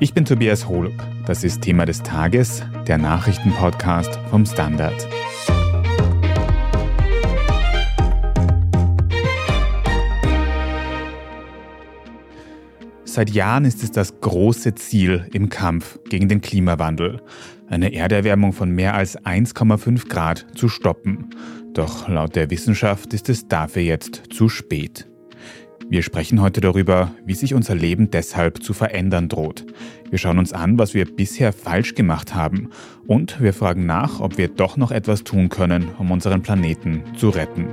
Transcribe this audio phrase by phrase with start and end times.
[0.00, 0.94] Ich bin Tobias Holub.
[1.26, 5.08] Das ist Thema des Tages, der Nachrichtenpodcast vom Standard.
[13.02, 17.20] Seit Jahren ist es das große Ziel im Kampf gegen den Klimawandel,
[17.66, 21.30] eine Erderwärmung von mehr als 1,5 Grad zu stoppen.
[21.74, 25.07] Doch laut der Wissenschaft ist es dafür jetzt zu spät.
[25.90, 29.64] Wir sprechen heute darüber, wie sich unser Leben deshalb zu verändern droht.
[30.10, 32.68] Wir schauen uns an, was wir bisher falsch gemacht haben.
[33.06, 37.30] Und wir fragen nach, ob wir doch noch etwas tun können, um unseren Planeten zu
[37.30, 37.68] retten.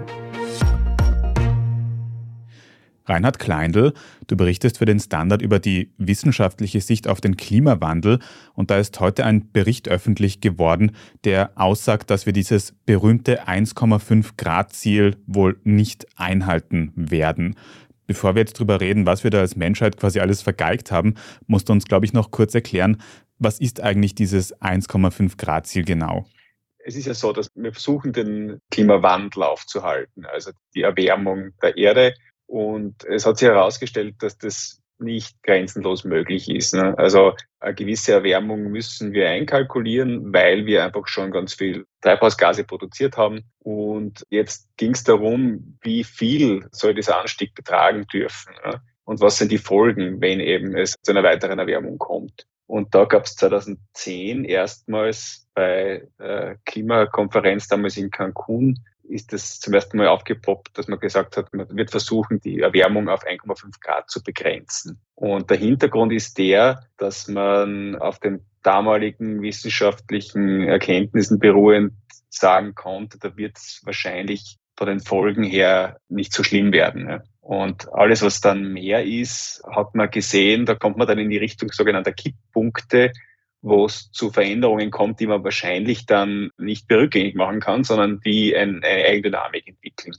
[3.07, 3.93] Reinhard Kleindl,
[4.27, 8.19] du berichtest für den Standard über die wissenschaftliche Sicht auf den Klimawandel
[8.53, 10.91] und da ist heute ein Bericht öffentlich geworden,
[11.23, 17.55] der aussagt, dass wir dieses berühmte 1,5 Grad Ziel wohl nicht einhalten werden.
[18.07, 21.15] Bevor wir jetzt drüber reden, was wir da als Menschheit quasi alles vergeigt haben,
[21.47, 23.01] musst du uns, glaube ich, noch kurz erklären,
[23.39, 26.25] was ist eigentlich dieses 1,5 Grad Ziel genau?
[26.77, 32.13] Es ist ja so, dass wir versuchen, den Klimawandel aufzuhalten, also die Erwärmung der Erde.
[32.45, 36.73] Und es hat sich herausgestellt, dass das nicht grenzenlos möglich ist.
[36.73, 36.97] Ne?
[36.97, 43.17] Also eine gewisse Erwärmung müssen wir einkalkulieren, weil wir einfach schon ganz viel Treibhausgase produziert
[43.17, 43.43] haben.
[43.59, 48.81] Und jetzt ging es darum, wie viel soll dieser Anstieg betragen dürfen ne?
[49.03, 52.45] und was sind die Folgen, wenn eben es zu einer weiteren Erwärmung kommt.
[52.67, 59.73] Und da gab es 2010 erstmals bei der Klimakonferenz damals in Cancun ist das zum
[59.73, 64.09] ersten Mal aufgepoppt, dass man gesagt hat, man wird versuchen, die Erwärmung auf 1,5 Grad
[64.09, 64.99] zu begrenzen.
[65.15, 71.93] Und der Hintergrund ist der, dass man auf den damaligen wissenschaftlichen Erkenntnissen beruhend
[72.29, 77.21] sagen konnte, da wird es wahrscheinlich von den Folgen her nicht so schlimm werden.
[77.39, 81.37] Und alles, was dann mehr ist, hat man gesehen, da kommt man dann in die
[81.37, 83.11] Richtung sogenannter Kipppunkte,
[83.65, 88.55] wo es zu Veränderungen kommt, die man wahrscheinlich dann nicht berückgängig machen kann, sondern die
[88.55, 90.13] eine, Eigendynamik entwickeln.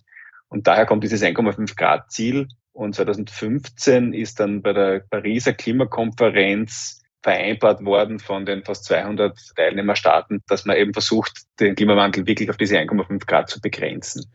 [0.48, 2.48] Und daher kommt dieses 1,5 Grad Ziel.
[2.72, 10.42] Und 2015 ist dann bei der Pariser Klimakonferenz vereinbart worden von den fast 200 Teilnehmerstaaten,
[10.48, 14.26] dass man eben versucht, den Klimawandel wirklich auf diese 1,5 Grad zu begrenzen.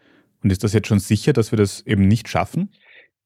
[0.42, 2.72] Und ist das jetzt schon sicher, dass wir das eben nicht schaffen?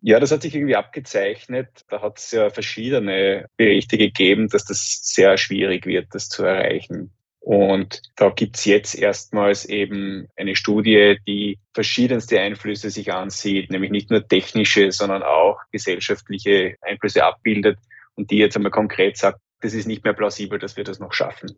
[0.08, 1.84] Ja, das hat sich irgendwie abgezeichnet.
[1.90, 7.12] Da hat es ja verschiedene Berichte gegeben, dass das sehr schwierig wird, das zu erreichen.
[7.40, 14.12] Und da gibt's jetzt erstmals eben eine Studie, die verschiedenste Einflüsse sich ansieht, nämlich nicht
[14.12, 17.80] nur technische, sondern auch gesellschaftliche Einflüsse abbildet
[18.14, 21.14] und die jetzt einmal konkret sagt, das ist nicht mehr plausibel, dass wir das noch
[21.14, 21.58] schaffen.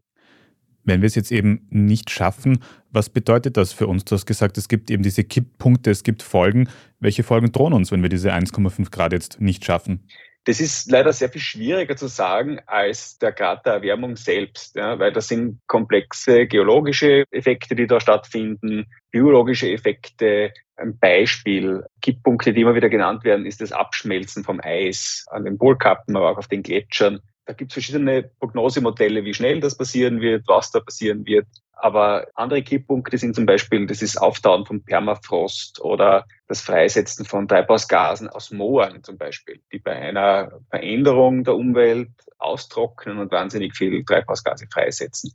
[0.87, 4.05] Wenn wir es jetzt eben nicht schaffen, was bedeutet das für uns?
[4.05, 6.69] Du hast gesagt, es gibt eben diese Kipppunkte, es gibt Folgen.
[7.01, 10.07] Welche Folgen drohen uns, wenn wir diese 1,5 Grad jetzt nicht schaffen?
[10.45, 14.97] Das ist leider sehr viel schwieriger zu sagen als der Grad der Erwärmung selbst, ja,
[14.97, 20.53] weil das sind komplexe geologische Effekte, die da stattfinden, biologische Effekte.
[20.77, 25.57] Ein Beispiel, Kipppunkte, die immer wieder genannt werden, ist das Abschmelzen vom Eis an den
[25.57, 27.19] Polkappen, aber auch auf den Gletschern.
[27.47, 31.47] Da gibt es verschiedene Prognosemodelle, wie schnell das passieren wird, was da passieren wird.
[31.71, 37.47] Aber andere Kipppunkte sind zum Beispiel, das ist Auftauen von Permafrost oder das Freisetzen von
[37.47, 44.03] Treibhausgasen aus Mooren zum Beispiel, die bei einer Veränderung der Umwelt austrocknen und wahnsinnig viel
[44.03, 45.33] Treibhausgase freisetzen.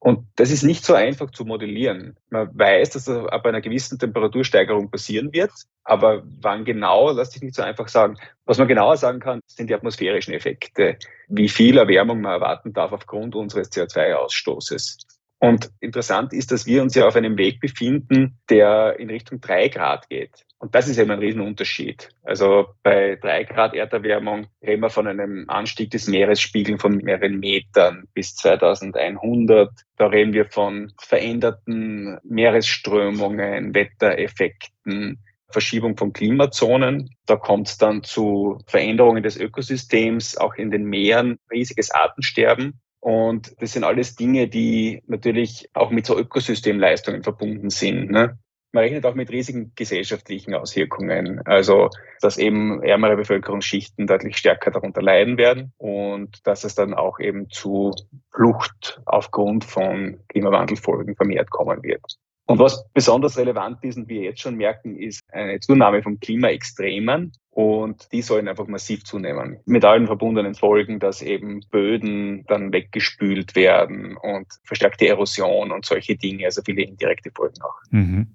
[0.00, 2.16] Und das ist nicht so einfach zu modellieren.
[2.30, 5.50] Man weiß, dass das ab einer gewissen Temperatursteigerung passieren wird,
[5.82, 8.16] aber wann genau, lässt sich nicht so einfach sagen.
[8.44, 12.92] Was man genauer sagen kann, sind die atmosphärischen Effekte, wie viel Erwärmung man erwarten darf
[12.92, 14.98] aufgrund unseres CO2-Ausstoßes.
[15.40, 19.68] Und interessant ist, dass wir uns ja auf einem Weg befinden, der in Richtung drei
[19.68, 20.44] Grad geht.
[20.58, 22.08] Und das ist eben ein Riesenunterschied.
[22.24, 28.08] Also bei drei Grad Erderwärmung reden wir von einem Anstieg des Meeresspiegels von mehreren Metern
[28.12, 29.70] bis 2100.
[29.96, 37.10] Da reden wir von veränderten Meeresströmungen, Wettereffekten, Verschiebung von Klimazonen.
[37.26, 42.80] Da kommt es dann zu Veränderungen des Ökosystems, auch in den Meeren, riesiges Artensterben.
[43.00, 48.10] Und das sind alles Dinge, die natürlich auch mit so Ökosystemleistungen verbunden sind.
[48.10, 48.38] Ne?
[48.72, 51.40] Man rechnet auch mit riesigen gesellschaftlichen Auswirkungen.
[51.46, 51.88] Also,
[52.20, 57.48] dass eben ärmere Bevölkerungsschichten deutlich stärker darunter leiden werden und dass es dann auch eben
[57.48, 57.92] zu
[58.30, 62.18] Flucht aufgrund von Klimawandelfolgen vermehrt kommen wird.
[62.46, 67.32] Und was besonders relevant ist und wir jetzt schon merken, ist eine Zunahme von Klimaextremen.
[67.58, 69.58] Und die sollen einfach massiv zunehmen.
[69.66, 76.14] Mit allen verbundenen Folgen, dass eben Böden dann weggespült werden und verstärkte Erosion und solche
[76.14, 77.74] Dinge, also viele indirekte Folgen auch.
[77.90, 78.28] Mhm.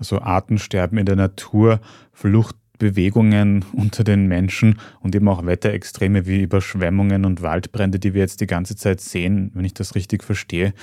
[0.00, 1.78] Also Artensterben in der Natur,
[2.12, 8.22] Flucht Bewegungen unter den Menschen und eben auch Wetterextreme wie Überschwemmungen und Waldbrände, die wir
[8.22, 10.74] jetzt die ganze Zeit sehen, wenn ich das richtig verstehe.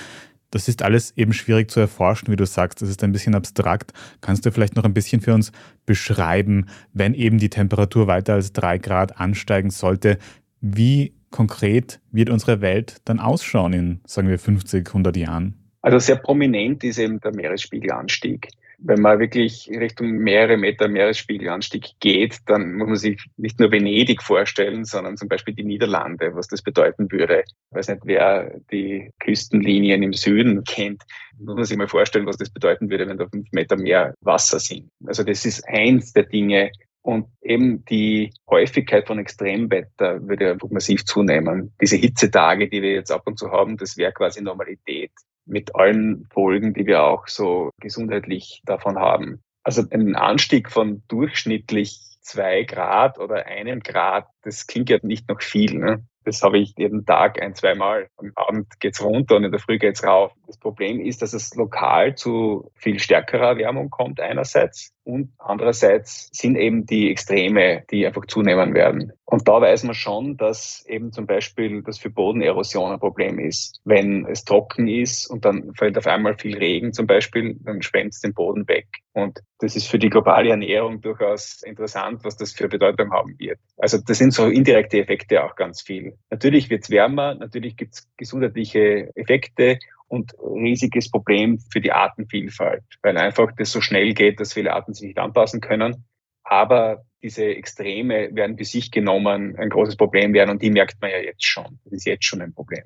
[0.54, 2.80] Das ist alles eben schwierig zu erforschen, wie du sagst.
[2.80, 3.92] Das ist ein bisschen abstrakt.
[4.20, 5.50] Kannst du vielleicht noch ein bisschen für uns
[5.84, 10.16] beschreiben, wenn eben die Temperatur weiter als drei Grad ansteigen sollte,
[10.60, 15.54] wie konkret wird unsere Welt dann ausschauen in, sagen wir, 50, 100 Jahren?
[15.82, 18.48] Also sehr prominent ist eben der Meeresspiegelanstieg
[18.78, 24.22] wenn man wirklich Richtung mehrere Meter Meeresspiegelanstieg geht, dann muss man sich nicht nur Venedig
[24.22, 27.44] vorstellen, sondern zum Beispiel die Niederlande, was das bedeuten würde.
[27.46, 31.02] Ich weiß nicht, wer die Küstenlinien im Süden kennt,
[31.38, 34.60] muss man sich mal vorstellen, was das bedeuten würde, wenn da fünf Meter mehr Wasser
[34.60, 34.88] sind.
[35.06, 36.70] Also das ist eins der Dinge,
[37.04, 41.74] und eben die Häufigkeit von Extremwetter würde einfach massiv zunehmen.
[41.78, 45.10] Diese Hitzetage, die wir jetzt ab und zu haben, das wäre quasi Normalität
[45.46, 49.42] mit allen Folgen, die wir auch so gesundheitlich davon haben.
[49.62, 55.42] Also ein Anstieg von durchschnittlich zwei Grad oder einem Grad, das klingt ja nicht noch
[55.42, 55.74] viel.
[55.74, 56.04] Ne?
[56.24, 58.08] Das habe ich jeden Tag ein, zweimal.
[58.16, 60.32] Am Abend geht's runter und in der Früh geht's rauf.
[60.46, 66.56] Das Problem ist, dass es lokal zu viel stärkerer Erwärmung kommt einerseits und andererseits sind
[66.56, 69.12] eben die Extreme, die einfach zunehmen werden.
[69.26, 73.80] Und da weiß man schon, dass eben zum Beispiel das für Bodenerosion ein Problem ist.
[73.84, 78.14] Wenn es trocken ist und dann fällt auf einmal viel Regen zum Beispiel, dann schwemmt
[78.14, 78.86] es den Boden weg.
[79.12, 83.58] Und das ist für die globale Ernährung durchaus interessant, was das für Bedeutung haben wird.
[83.76, 86.16] Also das sind so indirekte Effekte auch ganz viel.
[86.30, 89.78] Natürlich wird es wärmer, natürlich gibt es gesundheitliche Effekte
[90.14, 94.94] und riesiges Problem für die Artenvielfalt, weil einfach das so schnell geht, dass viele Arten
[94.94, 96.04] sich nicht anpassen können.
[96.44, 101.10] Aber diese Extreme werden für sich genommen ein großes Problem werden und die merkt man
[101.10, 101.78] ja jetzt schon.
[101.84, 102.84] Das ist jetzt schon ein Problem.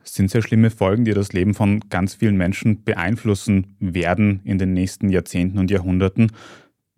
[0.00, 4.58] Das sind sehr schlimme Folgen, die das Leben von ganz vielen Menschen beeinflussen werden in
[4.58, 6.32] den nächsten Jahrzehnten und Jahrhunderten.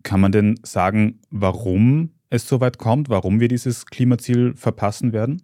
[0.03, 5.41] Kann man denn sagen, warum es so weit kommt, warum wir dieses Klimaziel verpassen werden?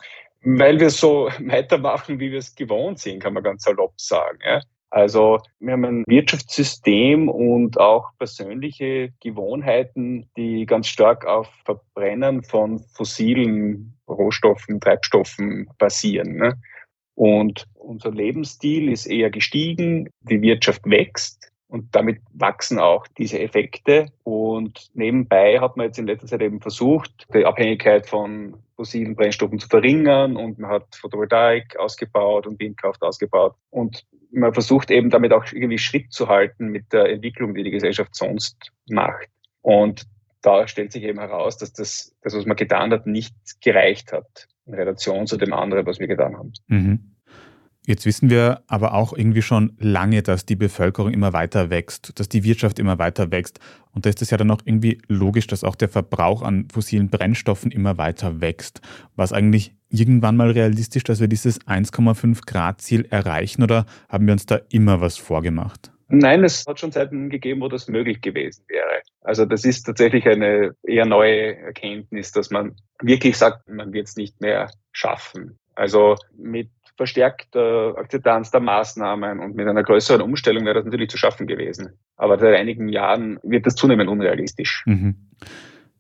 [0.49, 4.39] Weil wir so weitermachen, wie wir es gewohnt sind, kann man ganz salopp sagen.
[4.45, 4.61] Ja?
[4.89, 12.79] Also wir haben ein Wirtschaftssystem und auch persönliche Gewohnheiten, die ganz stark auf Verbrennen von
[12.79, 16.38] fossilen Rohstoffen, Treibstoffen basieren.
[16.38, 16.53] Ne?
[17.15, 21.37] Und unser Lebensstil ist eher gestiegen, die Wirtschaft wächst
[21.69, 24.07] und damit wachsen auch diese Effekte.
[24.23, 29.59] Und nebenbei hat man jetzt in letzter Zeit eben versucht, die Abhängigkeit von fossilen Brennstoffen
[29.59, 33.55] zu verringern und man hat Photovoltaik ausgebaut und Windkraft ausgebaut.
[33.69, 37.71] Und man versucht eben damit auch irgendwie Schritt zu halten mit der Entwicklung, die die
[37.71, 39.27] Gesellschaft sonst macht.
[39.61, 40.03] Und
[40.41, 44.47] da stellt sich eben heraus, dass das, das was man getan hat, nicht gereicht hat
[44.65, 46.53] in Relation zu dem anderen, was wir getan haben.
[46.67, 47.16] Mhm.
[47.88, 52.28] Jetzt wissen wir aber auch irgendwie schon lange, dass die Bevölkerung immer weiter wächst, dass
[52.28, 53.62] die Wirtschaft immer weiter wächst.
[53.94, 57.10] Und da ist es ja dann auch irgendwie logisch, dass auch der Verbrauch an fossilen
[57.10, 58.81] Brennstoffen immer weiter wächst.
[59.16, 64.25] War es eigentlich irgendwann mal realistisch, dass wir dieses 1,5 Grad Ziel erreichen oder haben
[64.25, 65.89] wir uns da immer was vorgemacht?
[66.10, 69.01] Nein, es hat schon Zeiten gegeben, wo das möglich gewesen wäre.
[69.22, 74.18] Also das ist tatsächlich eine eher neue Erkenntnis, dass man wirklich sagt, man wird es
[74.18, 75.57] nicht mehr schaffen.
[75.78, 81.17] Also mit verstärkter Akzeptanz der Maßnahmen und mit einer größeren Umstellung wäre das natürlich zu
[81.17, 81.94] schaffen gewesen.
[82.17, 84.83] Aber seit einigen Jahren wird das zunehmend unrealistisch.
[84.85, 85.15] Mhm.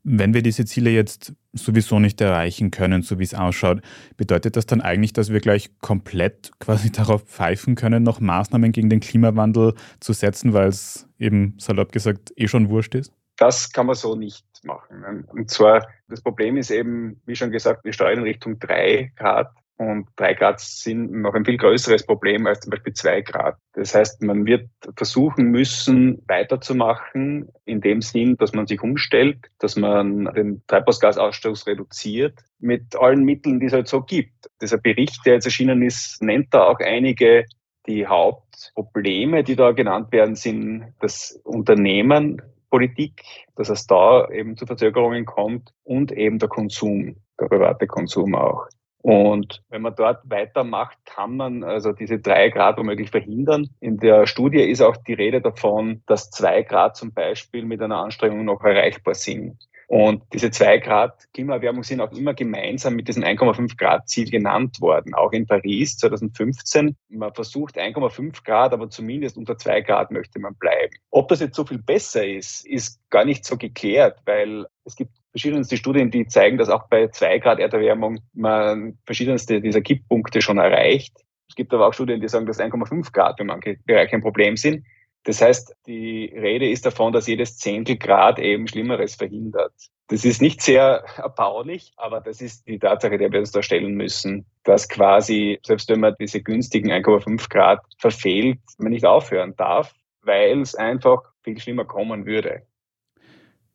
[0.09, 3.81] Wenn wir diese Ziele jetzt sowieso nicht erreichen können, so wie es ausschaut,
[4.15, 8.89] bedeutet das dann eigentlich, dass wir gleich komplett quasi darauf pfeifen können, noch Maßnahmen gegen
[8.89, 13.13] den Klimawandel zu setzen, weil es eben salopp gesagt eh schon wurscht ist?
[13.35, 15.25] Das kann man so nicht machen.
[15.27, 19.51] Und zwar, das Problem ist eben, wie schon gesagt, wir steuern in Richtung drei Grad
[19.77, 23.57] und drei Grad sind noch ein viel größeres Problem als zum Beispiel zwei Grad.
[23.73, 29.75] Das heißt, man wird versuchen müssen, weiterzumachen in dem Sinn, dass man sich umstellt, dass
[29.75, 34.49] man den Treibhausgasausstoß reduziert mit allen Mitteln, die es halt so gibt.
[34.61, 37.45] Dieser Bericht, der jetzt erschienen ist, nennt da auch einige
[37.85, 43.23] die Hauptprobleme, die da genannt werden, sind das Unternehmen, Politik,
[43.55, 48.67] dass es da eben zu Verzögerungen kommt und eben der Konsum, der private Konsum auch.
[49.07, 53.69] Und wenn man dort weitermacht, kann man also diese drei Grad womöglich verhindern.
[53.79, 57.99] In der Studie ist auch die Rede davon, dass zwei Grad zum Beispiel mit einer
[57.99, 59.65] Anstrengung noch erreichbar sind.
[59.87, 64.81] Und diese zwei Grad Klimaerwärmung sind auch immer gemeinsam mit diesem 1,5 Grad Ziel genannt
[64.81, 65.13] worden.
[65.13, 66.97] Auch in Paris 2015.
[67.07, 70.93] Man versucht 1,5 Grad, aber zumindest unter zwei Grad möchte man bleiben.
[71.11, 75.13] Ob das jetzt so viel besser ist, ist gar nicht so geklärt, weil es gibt
[75.37, 80.57] verschiedenste Studien, die zeigen, dass auch bei zwei Grad Erderwärmung man verschiedenste dieser Kipppunkte schon
[80.57, 81.15] erreicht.
[81.47, 84.57] Es gibt aber auch Studien, die sagen, dass 1,5 Grad in manchen Bereichen ein Problem
[84.57, 84.83] sind.
[85.25, 89.73] Das heißt, die Rede ist davon, dass jedes Zehntel Grad eben Schlimmeres verhindert.
[90.07, 93.93] Das ist nicht sehr erbaulich, aber das ist die Tatsache, der wir uns da stellen
[93.93, 99.93] müssen, dass quasi, selbst wenn man diese günstigen 1,5 Grad verfehlt, man nicht aufhören darf,
[100.21, 102.63] weil es einfach viel schlimmer kommen würde.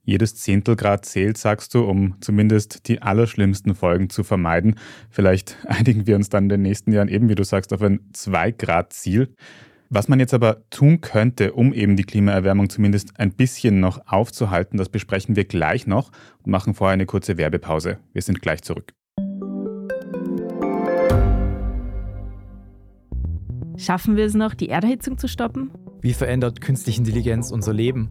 [0.05, 4.75] Jedes Zehntelgrad zählt, sagst du, um zumindest die allerschlimmsten Folgen zu vermeiden.
[5.11, 8.01] Vielleicht einigen wir uns dann in den nächsten Jahren eben, wie du sagst, auf ein
[8.13, 9.35] 2-Grad-Ziel.
[9.91, 14.79] Was man jetzt aber tun könnte, um eben die Klimaerwärmung zumindest ein bisschen noch aufzuhalten,
[14.79, 16.11] das besprechen wir gleich noch
[16.43, 17.99] und machen vorher eine kurze Werbepause.
[18.13, 18.95] Wir sind gleich zurück.
[23.77, 25.71] Schaffen wir es noch, die Erderhitzung zu stoppen?
[26.01, 28.11] Wie verändert künstliche Intelligenz unser Leben?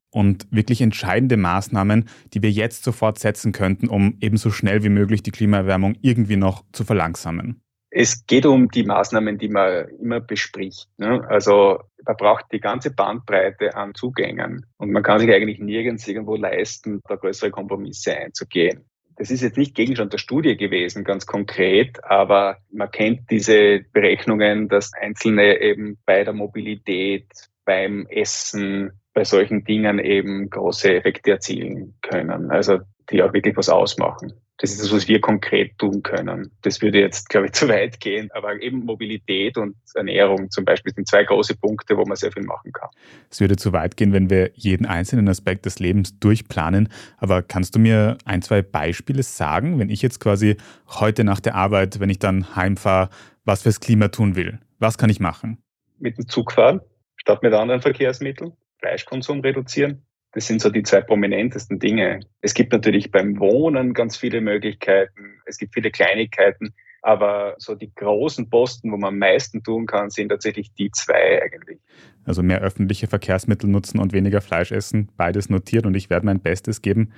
[0.11, 5.23] und wirklich entscheidende Maßnahmen, die wir jetzt sofort setzen könnten, um ebenso schnell wie möglich
[5.23, 7.61] die Klimaerwärmung irgendwie noch zu verlangsamen?
[7.93, 10.87] Es geht um die Maßnahmen, die man immer bespricht.
[10.97, 11.25] Ne?
[11.27, 16.35] Also man braucht die ganze Bandbreite an Zugängen und man kann sich eigentlich nirgends irgendwo
[16.35, 18.85] leisten, da größere Kompromisse einzugehen.
[19.17, 24.67] Das ist jetzt nicht Gegenstand der Studie gewesen, ganz konkret, aber man kennt diese Berechnungen,
[24.69, 27.27] dass Einzelne eben bei der Mobilität,
[27.65, 32.51] beim Essen, bei solchen Dingen eben große Effekte erzielen können.
[32.51, 32.79] Also
[33.11, 34.33] die auch wirklich was ausmachen.
[34.57, 36.51] Das ist das, was wir konkret tun können.
[36.61, 38.29] Das würde jetzt, glaube ich, zu weit gehen.
[38.33, 42.43] Aber eben Mobilität und Ernährung zum Beispiel sind zwei große Punkte, wo man sehr viel
[42.43, 42.89] machen kann.
[43.29, 46.89] Es würde zu weit gehen, wenn wir jeden einzelnen Aspekt des Lebens durchplanen.
[47.17, 51.55] Aber kannst du mir ein, zwei Beispiele sagen, wenn ich jetzt quasi heute nach der
[51.55, 53.09] Arbeit, wenn ich dann heimfahre,
[53.45, 54.59] was fürs Klima tun will?
[54.77, 55.57] Was kann ich machen?
[55.97, 56.81] Mit dem Zug fahren,
[57.21, 58.53] statt mit anderen Verkehrsmitteln.
[58.79, 62.21] Fleischkonsum reduzieren, das sind so die zwei prominentesten Dinge.
[62.41, 65.41] Es gibt natürlich beim Wohnen ganz viele Möglichkeiten.
[65.45, 66.73] Es gibt viele Kleinigkeiten.
[67.03, 71.41] Aber so die großen Posten, wo man am meisten tun kann, sind tatsächlich die zwei
[71.43, 71.79] eigentlich.
[72.25, 76.39] Also mehr öffentliche Verkehrsmittel nutzen und weniger Fleisch essen, beides notiert und ich werde mein
[76.39, 77.11] Bestes geben.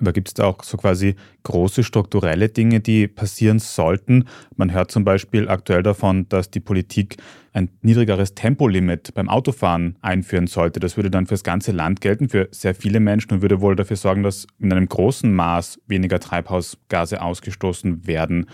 [0.00, 4.24] Aber gibt es da auch so quasi große strukturelle Dinge, die passieren sollten?
[4.56, 7.16] Man hört zum Beispiel aktuell davon, dass die Politik
[7.52, 10.80] ein niedrigeres Tempolimit beim Autofahren einführen sollte.
[10.80, 13.96] Das würde dann fürs ganze Land gelten, für sehr viele Menschen und würde wohl dafür
[13.96, 18.46] sorgen, dass in einem großen Maß weniger Treibhausgase ausgestoßen werden.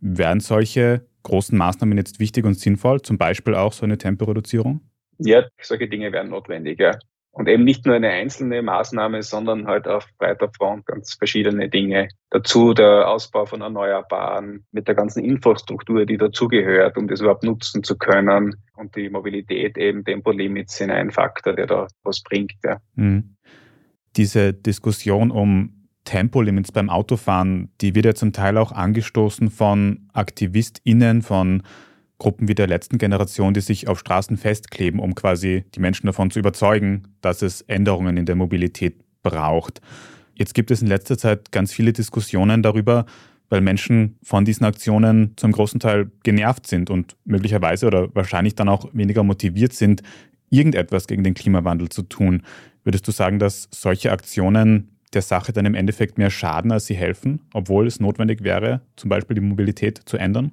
[0.00, 4.80] Wären solche großen Maßnahmen jetzt wichtig und sinnvoll, zum Beispiel auch so eine Temporeduzierung?
[5.18, 6.98] Ja, solche Dinge wären notwendig, ja.
[7.34, 12.08] Und eben nicht nur eine einzelne Maßnahme, sondern halt auf breiter Front ganz verschiedene Dinge.
[12.28, 17.82] Dazu der Ausbau von Erneuerbaren mit der ganzen Infrastruktur, die dazugehört, um das überhaupt nutzen
[17.82, 18.54] zu können.
[18.76, 22.52] Und die Mobilität eben Tempolimits sind ein Faktor, der da was bringt.
[22.62, 22.82] Ja.
[22.96, 23.36] Mhm.
[24.16, 31.22] Diese Diskussion um Tempolimits beim Autofahren, die wird ja zum Teil auch angestoßen von AktivistInnen,
[31.22, 31.62] von
[32.22, 36.30] Gruppen wie der letzten Generation, die sich auf Straßen festkleben, um quasi die Menschen davon
[36.30, 39.80] zu überzeugen, dass es Änderungen in der Mobilität braucht.
[40.34, 43.06] Jetzt gibt es in letzter Zeit ganz viele Diskussionen darüber,
[43.48, 48.68] weil Menschen von diesen Aktionen zum großen Teil genervt sind und möglicherweise oder wahrscheinlich dann
[48.68, 50.02] auch weniger motiviert sind,
[50.48, 52.44] irgendetwas gegen den Klimawandel zu tun.
[52.84, 56.94] Würdest du sagen, dass solche Aktionen der Sache dann im Endeffekt mehr schaden, als sie
[56.94, 60.52] helfen, obwohl es notwendig wäre, zum Beispiel die Mobilität zu ändern?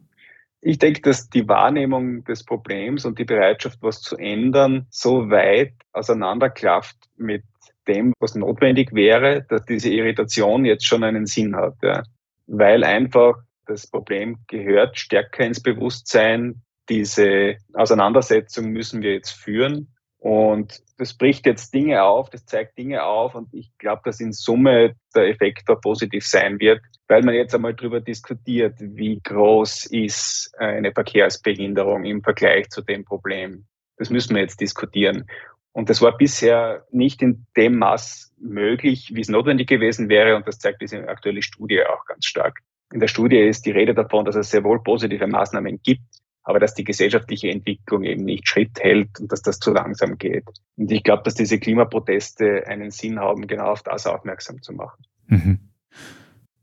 [0.61, 5.73] Ich denke, dass die Wahrnehmung des Problems und die Bereitschaft, was zu ändern, so weit
[5.93, 7.43] auseinanderklafft mit
[7.87, 11.75] dem, was notwendig wäre, dass diese Irritation jetzt schon einen Sinn hat.
[11.81, 12.03] Ja.
[12.47, 13.35] Weil einfach
[13.65, 16.61] das Problem gehört stärker ins Bewusstsein.
[16.89, 19.93] Diese Auseinandersetzung müssen wir jetzt führen.
[20.19, 24.33] Und das bricht jetzt Dinge auf, das zeigt Dinge auf und ich glaube, dass in
[24.33, 29.85] Summe der Effekt da positiv sein wird, weil man jetzt einmal darüber diskutiert, wie groß
[29.85, 33.65] ist eine Verkehrsbehinderung im Vergleich zu dem Problem.
[33.95, 35.25] Das müssen wir jetzt diskutieren.
[35.71, 40.35] Und das war bisher nicht in dem Maß möglich, wie es notwendig gewesen wäre.
[40.35, 42.59] Und das zeigt diese aktuelle Studie auch ganz stark.
[42.91, 46.01] In der Studie ist die Rede davon, dass es sehr wohl positive Maßnahmen gibt,
[46.43, 50.45] aber dass die gesellschaftliche Entwicklung eben nicht Schritt hält und dass das zu langsam geht.
[50.77, 55.03] Und ich glaube, dass diese Klimaproteste einen Sinn haben, genau auf das aufmerksam zu machen.
[55.27, 55.59] Mhm.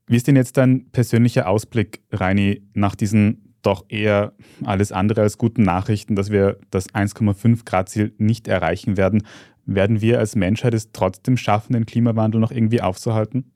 [0.09, 4.33] Wie ist denn jetzt dein persönlicher Ausblick, Reini, nach diesen doch eher
[4.65, 9.27] alles andere als guten Nachrichten, dass wir das 1,5 Grad Ziel nicht erreichen werden.
[9.65, 13.53] Werden wir als Menschheit es trotzdem schaffen, den Klimawandel noch irgendwie aufzuhalten?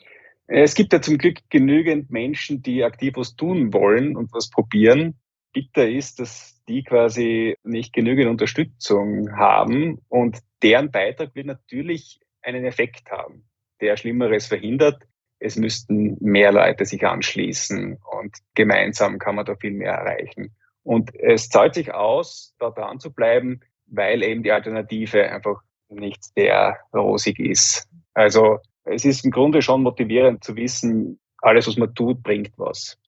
[0.49, 5.15] Es gibt ja zum Glück genügend Menschen, die aktiv was tun wollen und was probieren.
[5.53, 12.65] Bitter ist, dass die quasi nicht genügend Unterstützung haben und deren Beitrag wird natürlich einen
[12.65, 13.49] Effekt haben,
[13.81, 15.03] der Schlimmeres verhindert.
[15.39, 20.55] Es müssten mehr Leute sich anschließen und gemeinsam kann man da viel mehr erreichen.
[20.83, 26.23] Und es zahlt sich aus, da dran zu bleiben, weil eben die Alternative einfach nicht
[26.35, 27.89] sehr rosig ist.
[28.15, 32.99] Also es ist im Grunde schon motivierend zu wissen, alles, was man tut, bringt was.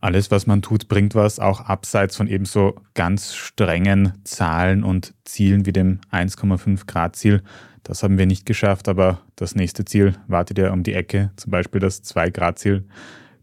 [0.00, 5.66] Alles, was man tut, bringt was, auch abseits von ebenso ganz strengen Zahlen und Zielen
[5.66, 7.42] wie dem 1,5 Grad Ziel.
[7.82, 11.50] Das haben wir nicht geschafft, aber das nächste Ziel wartet ja um die Ecke, zum
[11.50, 12.86] Beispiel das 2 Grad Ziel.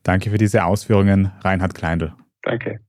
[0.04, 2.14] Danke für diese Ausführungen, Reinhard Kleindl.
[2.44, 2.80] Danke.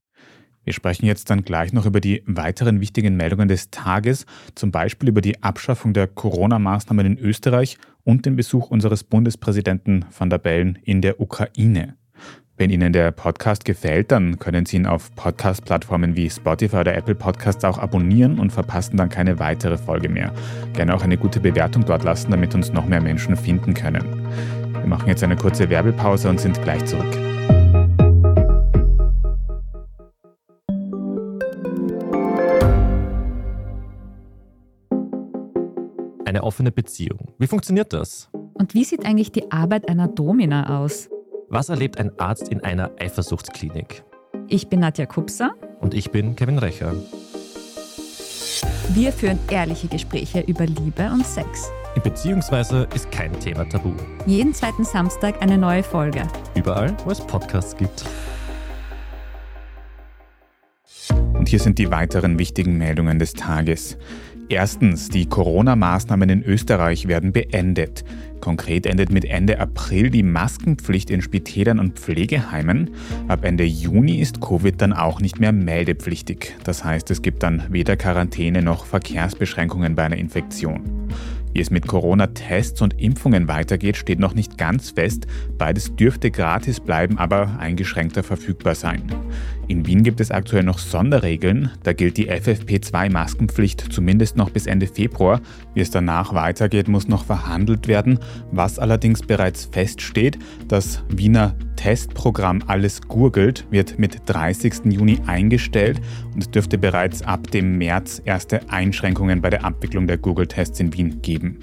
[0.63, 5.09] Wir sprechen jetzt dann gleich noch über die weiteren wichtigen Meldungen des Tages, zum Beispiel
[5.09, 10.77] über die Abschaffung der Corona-Maßnahmen in Österreich und den Besuch unseres Bundespräsidenten van der Bellen
[10.83, 11.95] in der Ukraine.
[12.59, 17.13] Wenn Ihnen der Podcast gefällt, dann können Sie ihn auf Podcast-Plattformen wie Spotify oder Apple
[17.13, 20.33] Podcasts auch abonnieren und verpassen dann keine weitere Folge mehr.
[20.73, 24.03] Gerne auch eine gute Bewertung dort lassen, damit uns noch mehr Menschen finden können.
[24.71, 27.05] Wir machen jetzt eine kurze Werbepause und sind gleich zurück.
[36.25, 37.33] Eine offene Beziehung.
[37.37, 38.31] Wie funktioniert das?
[38.55, 41.07] Und wie sieht eigentlich die Arbeit einer Domina aus?
[41.49, 44.03] Was erlebt ein Arzt in einer Eifersuchtsklinik?
[44.49, 45.51] Ich bin Nadja Kupser.
[45.79, 46.93] Und ich bin Kevin Recher.
[48.89, 51.71] Wir führen ehrliche Gespräche über Liebe und Sex.
[52.03, 53.93] Beziehungsweise ist kein Thema tabu.
[54.25, 56.23] Jeden zweiten Samstag eine neue Folge.
[56.53, 58.03] Überall, wo es Podcasts gibt.
[61.33, 63.97] Und hier sind die weiteren wichtigen Meldungen des Tages.
[64.49, 68.05] Erstens, die Corona-Maßnahmen in Österreich werden beendet.
[68.39, 72.91] Konkret endet mit Ende April die Maskenpflicht in Spitälern und Pflegeheimen.
[73.27, 76.55] Ab Ende Juni ist Covid dann auch nicht mehr meldepflichtig.
[76.63, 81.09] Das heißt, es gibt dann weder Quarantäne noch Verkehrsbeschränkungen bei einer Infektion.
[81.53, 85.27] Wie es mit Corona-Tests und Impfungen weitergeht, steht noch nicht ganz fest.
[85.57, 89.03] Beides dürfte gratis bleiben, aber eingeschränkter verfügbar sein.
[89.67, 91.71] In Wien gibt es aktuell noch Sonderregeln.
[91.83, 95.41] Da gilt die FFP2-Maskenpflicht zumindest noch bis Ende Februar.
[95.73, 98.19] Wie es danach weitergeht, muss noch verhandelt werden.
[98.51, 104.85] Was allerdings bereits feststeht, das Wiener Testprogramm Alles gurgelt wird mit 30.
[104.85, 105.99] Juni eingestellt
[106.33, 111.21] und dürfte bereits ab dem März erste Einschränkungen bei der Abwicklung der Google-Tests in Wien
[111.21, 111.59] geben.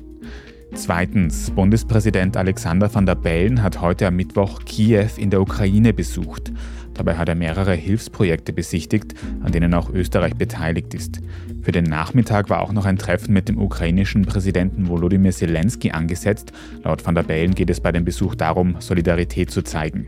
[0.75, 6.53] Zweitens, Bundespräsident Alexander van der Bellen hat heute am Mittwoch Kiew in der Ukraine besucht.
[6.95, 11.21] Dabei hat er mehrere Hilfsprojekte besichtigt, an denen auch Österreich beteiligt ist.
[11.63, 16.53] Für den Nachmittag war auch noch ein Treffen mit dem ukrainischen Präsidenten Volodymyr Zelensky angesetzt.
[16.83, 20.07] Laut Van der Bellen geht es bei dem Besuch darum, Solidarität zu zeigen.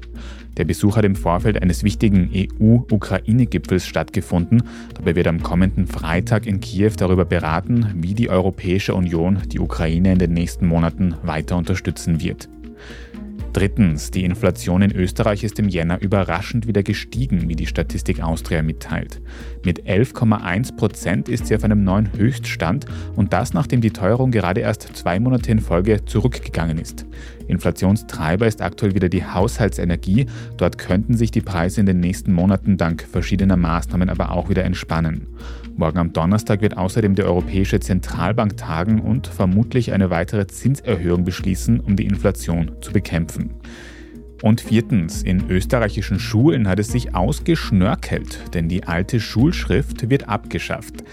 [0.56, 4.62] Der Besuch hat im Vorfeld eines wichtigen EU-Ukraine-Gipfels stattgefunden.
[4.94, 10.12] Dabei wird am kommenden Freitag in Kiew darüber beraten, wie die Europäische Union die Ukraine
[10.12, 12.48] in den nächsten Monaten weiter unterstützen wird.
[13.56, 18.60] Drittens, die Inflation in Österreich ist im Jänner überraschend wieder gestiegen, wie die Statistik Austria
[18.60, 19.22] mitteilt.
[19.64, 24.60] Mit 11,1 Prozent ist sie auf einem neuen Höchststand und das nachdem die Teuerung gerade
[24.60, 27.06] erst zwei Monate in Folge zurückgegangen ist.
[27.48, 30.26] Inflationstreiber ist aktuell wieder die Haushaltsenergie.
[30.58, 34.64] Dort könnten sich die Preise in den nächsten Monaten dank verschiedener Maßnahmen aber auch wieder
[34.64, 35.28] entspannen.
[35.78, 41.80] Morgen am Donnerstag wird außerdem die Europäische Zentralbank tagen und vermutlich eine weitere Zinserhöhung beschließen,
[41.80, 43.50] um die Inflation zu bekämpfen.
[44.42, 51.04] Und viertens, in österreichischen Schulen hat es sich ausgeschnörkelt, denn die alte Schulschrift wird abgeschafft.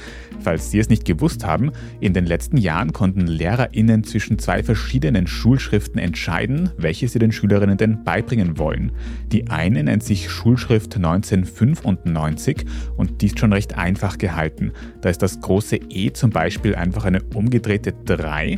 [0.41, 5.25] Falls Sie es nicht gewusst haben, in den letzten Jahren konnten LehrerInnen zwischen zwei verschiedenen
[5.25, 8.91] Schulschriften entscheiden, welche sie den Schülerinnen denn beibringen wollen.
[9.31, 12.65] Die eine nennt sich Schulschrift 1995
[12.97, 14.73] und die ist schon recht einfach gehalten.
[14.99, 18.57] Da ist das große E zum Beispiel einfach eine umgedrehte 3.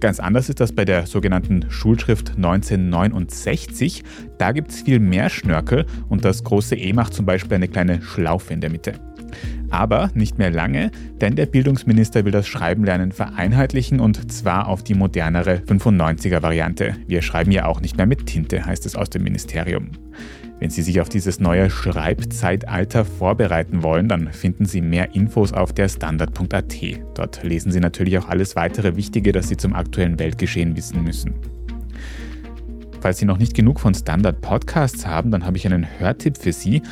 [0.00, 4.02] Ganz anders ist das bei der sogenannten Schulschrift 1969.
[4.38, 8.00] Da gibt es viel mehr Schnörkel und das große E macht zum Beispiel eine kleine
[8.00, 8.94] Schlaufe in der Mitte.
[9.70, 14.94] Aber nicht mehr lange, denn der Bildungsminister will das Schreibenlernen vereinheitlichen und zwar auf die
[14.94, 16.96] modernere 95er-Variante.
[17.06, 19.90] Wir schreiben ja auch nicht mehr mit Tinte, heißt es aus dem Ministerium.
[20.60, 25.72] Wenn Sie sich auf dieses neue Schreibzeitalter vorbereiten wollen, dann finden Sie mehr Infos auf
[25.72, 26.74] der Standard.at.
[27.14, 31.34] Dort lesen Sie natürlich auch alles weitere Wichtige, das Sie zum aktuellen Weltgeschehen wissen müssen.
[33.00, 36.52] Falls Sie noch nicht genug von Standard Podcasts haben, dann habe ich einen Hörtipp für
[36.52, 36.82] Sie.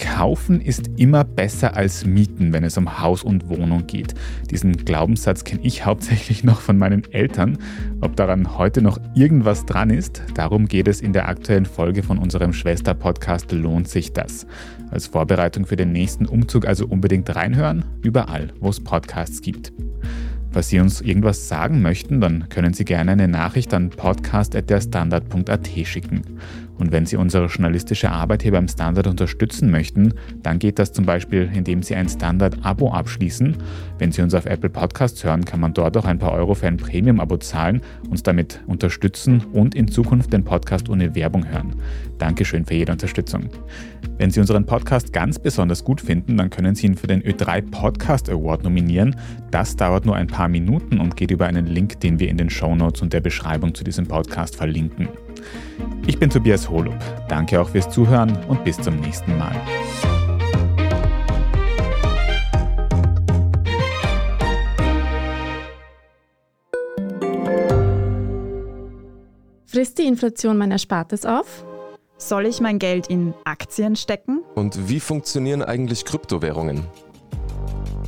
[0.00, 4.14] Kaufen ist immer besser als Mieten, wenn es um Haus und Wohnung geht.
[4.50, 7.58] Diesen Glaubenssatz kenne ich hauptsächlich noch von meinen Eltern.
[8.00, 12.16] Ob daran heute noch irgendwas dran ist, darum geht es in der aktuellen Folge von
[12.16, 14.46] unserem Schwester-Podcast Lohnt sich das?
[14.90, 19.70] Als Vorbereitung für den nächsten Umzug also unbedingt reinhören, überall, wo es Podcasts gibt.
[20.50, 26.22] Falls Sie uns irgendwas sagen möchten, dann können Sie gerne eine Nachricht an podcast.derstandard.at schicken.
[26.80, 31.04] Und wenn Sie unsere journalistische Arbeit hier beim Standard unterstützen möchten, dann geht das zum
[31.04, 33.58] Beispiel, indem Sie ein Standard-Abo abschließen.
[33.98, 36.68] Wenn Sie uns auf Apple Podcasts hören, kann man dort auch ein paar Euro für
[36.68, 41.74] ein Premium-Abo zahlen, uns damit unterstützen und in Zukunft den Podcast ohne Werbung hören.
[42.18, 43.50] Dankeschön für jede Unterstützung.
[44.16, 47.70] Wenn Sie unseren Podcast ganz besonders gut finden, dann können Sie ihn für den Ö3
[47.70, 49.16] Podcast Award nominieren.
[49.50, 52.48] Das dauert nur ein paar Minuten und geht über einen Link, den wir in den
[52.48, 55.08] Show Notes und der Beschreibung zu diesem Podcast verlinken.
[56.06, 56.98] Ich bin Tobias Holub.
[57.28, 59.54] Danke auch fürs Zuhören und bis zum nächsten Mal.
[69.66, 71.64] Frisst die Inflation mein Erspartes auf?
[72.18, 74.42] Soll ich mein Geld in Aktien stecken?
[74.54, 76.84] Und wie funktionieren eigentlich Kryptowährungen?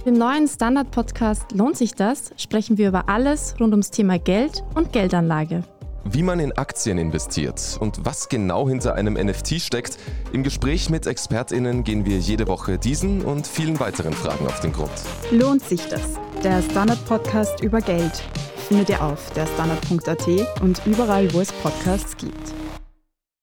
[0.05, 2.33] Im neuen Standard-Podcast Lohnt sich das?
[2.37, 5.63] sprechen wir über alles rund ums Thema Geld und Geldanlage.
[6.05, 9.99] Wie man in Aktien investiert und was genau hinter einem NFT steckt,
[10.33, 14.73] im Gespräch mit ExpertInnen gehen wir jede Woche diesen und vielen weiteren Fragen auf den
[14.73, 14.91] Grund.
[15.31, 16.03] Lohnt sich das?
[16.43, 18.21] Der Standard-Podcast über Geld
[18.69, 22.53] findet ihr auf derstandard.at und überall, wo es Podcasts gibt.